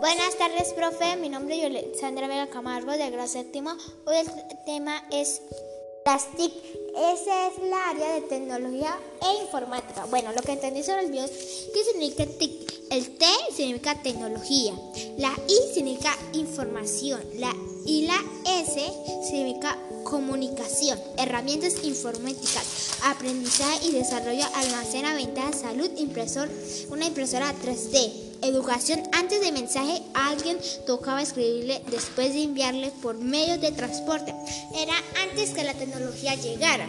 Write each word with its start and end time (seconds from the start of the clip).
Buenas 0.00 0.34
tardes, 0.38 0.72
profe. 0.72 1.16
Mi 1.16 1.28
nombre 1.28 1.58
es 1.58 1.66
Alexandra 1.66 2.26
Vega 2.26 2.46
Camargo 2.46 2.90
de 2.92 3.10
grado 3.10 3.28
séptimo. 3.28 3.70
Hoy 4.06 4.16
el 4.16 4.64
tema 4.64 5.04
es 5.12 5.42
las 6.06 6.26
TIC. 6.36 6.52
Esa 7.12 7.48
es 7.48 7.58
la 7.68 7.90
área 7.90 8.14
de 8.14 8.22
tecnología 8.22 8.98
e 9.20 9.44
informática. 9.44 10.06
Bueno, 10.06 10.32
lo 10.32 10.40
que 10.40 10.52
entendí 10.52 10.82
sobre 10.82 11.02
el 11.02 11.14
es 11.18 11.68
qué 11.74 11.84
significa 11.84 12.24
TIC. 12.24 12.70
El 12.90 13.18
T 13.18 13.26
significa 13.54 14.02
tecnología, 14.02 14.72
la 15.18 15.32
I 15.46 15.74
significa 15.74 16.16
información, 16.32 17.22
la 17.36 17.54
y 17.84 18.06
la 18.06 18.20
S 18.46 18.80
significa 19.30 19.78
comunicación, 20.04 20.98
herramientas 21.16 21.84
informáticas, 21.84 22.90
aprendizaje 23.04 23.86
y 23.86 23.92
desarrollo, 23.92 24.44
almacena, 24.54 25.14
venta, 25.14 25.52
salud, 25.52 25.88
impresor, 25.96 26.48
una 26.90 27.06
impresora 27.06 27.54
3D. 27.64 28.28
Educación. 28.42 29.02
Antes 29.12 29.42
de 29.42 29.52
mensaje, 29.52 30.02
alguien 30.14 30.56
tocaba 30.86 31.20
escribirle 31.20 31.82
después 31.90 32.32
de 32.32 32.42
enviarle 32.42 32.90
por 33.02 33.18
medio 33.18 33.58
de 33.58 33.70
transporte. 33.70 34.34
Era 34.74 34.94
antes 35.22 35.50
que 35.50 35.62
la 35.62 35.74
tecnología 35.74 36.34
llegara. 36.36 36.86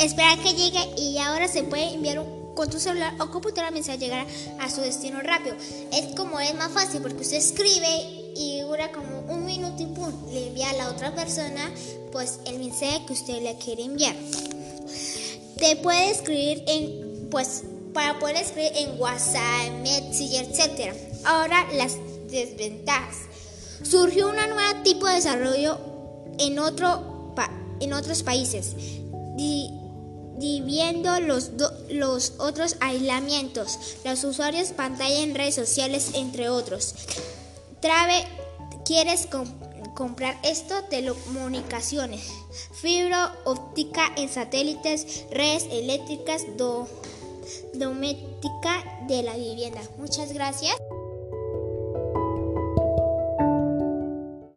Esperar 0.00 0.36
que 0.40 0.54
llegue 0.54 0.80
y 0.98 1.16
ahora 1.18 1.46
se 1.46 1.62
puede 1.62 1.94
enviar 1.94 2.24
con 2.56 2.68
tu 2.68 2.80
celular 2.80 3.14
o 3.20 3.30
computadora 3.30 3.70
mensaje 3.70 3.98
llegar 3.98 4.26
a 4.58 4.68
su 4.68 4.80
destino 4.80 5.20
rápido. 5.20 5.54
Es 5.92 6.16
como 6.16 6.40
es 6.40 6.54
más 6.56 6.72
fácil 6.72 7.00
porque 7.00 7.22
usted 7.22 7.36
escribe 7.36 8.23
y 8.34 8.60
dura 8.60 8.90
como 8.92 9.20
un 9.32 9.46
minuto 9.46 9.82
y 9.82 9.86
pum, 9.86 10.12
le 10.32 10.48
envía 10.48 10.70
a 10.70 10.74
la 10.74 10.90
otra 10.90 11.14
persona 11.14 11.70
pues 12.12 12.40
el 12.46 12.58
mensaje 12.58 13.04
que 13.06 13.12
usted 13.12 13.42
le 13.42 13.56
quiere 13.56 13.84
enviar. 13.84 14.14
Te 15.58 15.76
puede 15.76 16.10
escribir 16.10 16.62
en 16.66 17.28
pues 17.30 17.64
para 17.92 18.18
poder 18.18 18.36
escribir 18.36 18.72
en 18.74 19.00
WhatsApp, 19.00 19.70
Messenger, 19.82 20.44
etc. 20.44 20.94
Ahora 21.24 21.66
las 21.72 21.96
desventajas. 22.28 23.16
Surgió 23.82 24.28
un 24.28 24.36
nuevo 24.36 24.82
tipo 24.82 25.06
de 25.06 25.14
desarrollo 25.14 25.78
en, 26.38 26.58
otro, 26.58 27.34
en 27.80 27.92
otros 27.92 28.22
países, 28.22 28.74
dividiendo 30.36 31.20
los, 31.20 31.50
los 31.90 32.32
otros 32.38 32.76
aislamientos, 32.80 33.78
los 34.04 34.24
usuarios 34.24 34.68
pantalla 34.68 35.20
en 35.20 35.34
redes 35.34 35.54
sociales, 35.54 36.10
entre 36.14 36.48
otros. 36.48 36.94
Trave, 37.84 38.24
¿quieres 38.86 39.28
comprar 39.94 40.38
esto? 40.42 40.84
Telecomunicaciones, 40.84 42.32
fibra 42.72 43.36
óptica 43.44 44.10
en 44.16 44.30
satélites, 44.30 45.26
redes 45.30 45.68
eléctricas, 45.70 46.46
do 46.56 46.88
doméstica 47.74 49.04
de 49.06 49.22
la 49.22 49.36
vivienda. 49.36 49.82
Muchas 49.98 50.32
gracias. 50.32 50.74